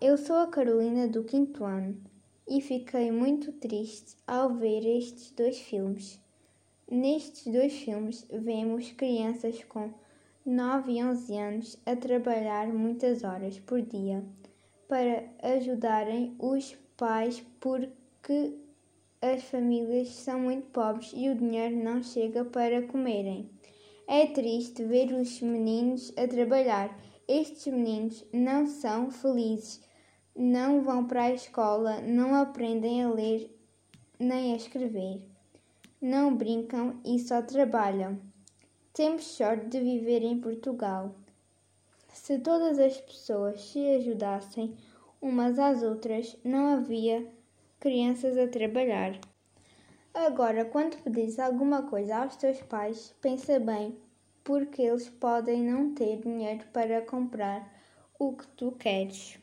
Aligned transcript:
eu 0.00 0.16
sou 0.16 0.36
a 0.36 0.46
Carolina 0.46 1.06
do 1.06 1.22
quinto 1.24 1.62
ano 1.62 1.94
e 2.48 2.62
fiquei 2.62 3.12
muito 3.12 3.52
triste 3.52 4.16
ao 4.26 4.54
ver 4.54 4.80
estes 4.86 5.30
dois 5.32 5.58
filmes. 5.58 6.18
Nestes 6.90 7.52
dois 7.52 7.74
filmes, 7.74 8.26
vemos 8.32 8.90
crianças 8.92 9.62
com 9.64 9.92
9 10.44 10.92
e 10.92 11.04
11 11.04 11.36
anos 11.36 11.78
a 11.84 11.94
trabalhar 11.94 12.68
muitas 12.68 13.22
horas 13.24 13.58
por 13.58 13.82
dia 13.82 14.24
para 14.88 15.22
ajudarem 15.42 16.34
os 16.38 16.74
pais 16.96 17.44
porque 17.60 18.56
as 19.20 19.44
famílias 19.44 20.08
são 20.08 20.40
muito 20.40 20.66
pobres 20.68 21.12
e 21.14 21.28
o 21.28 21.34
dinheiro 21.34 21.76
não 21.76 22.02
chega 22.02 22.42
para 22.42 22.86
comerem. 22.86 23.50
É 24.08 24.26
triste 24.26 24.82
ver 24.82 25.12
os 25.12 25.42
meninos 25.42 26.10
a 26.16 26.26
trabalhar. 26.26 26.98
Estes 27.28 27.72
meninos 27.72 28.24
não 28.32 28.66
são 28.66 29.10
felizes, 29.10 29.80
não 30.42 30.80
vão 30.80 31.06
para 31.06 31.24
a 31.24 31.34
escola, 31.34 32.00
não 32.00 32.34
aprendem 32.34 33.04
a 33.04 33.10
ler 33.10 33.54
nem 34.18 34.54
a 34.54 34.56
escrever, 34.56 35.20
não 36.00 36.34
brincam 36.34 36.98
e 37.04 37.18
só 37.18 37.42
trabalham. 37.42 38.18
Temos 38.94 39.24
sorte 39.24 39.66
de 39.66 39.80
viver 39.80 40.22
em 40.22 40.40
Portugal. 40.40 41.14
Se 42.08 42.38
todas 42.38 42.78
as 42.78 42.98
pessoas 42.98 43.60
se 43.60 43.86
ajudassem 43.96 44.74
umas 45.20 45.58
às 45.58 45.82
outras, 45.82 46.34
não 46.42 46.68
havia 46.68 47.26
crianças 47.78 48.38
a 48.38 48.48
trabalhar. 48.48 49.20
Agora, 50.14 50.64
quando 50.64 51.02
pedires 51.02 51.38
alguma 51.38 51.82
coisa 51.82 52.16
aos 52.16 52.36
teus 52.36 52.62
pais, 52.62 53.14
pensa 53.20 53.60
bem, 53.60 53.94
porque 54.42 54.80
eles 54.80 55.10
podem 55.10 55.62
não 55.62 55.94
ter 55.94 56.16
dinheiro 56.16 56.64
para 56.72 57.02
comprar 57.02 57.70
o 58.18 58.32
que 58.32 58.46
tu 58.48 58.72
queres. 58.72 59.38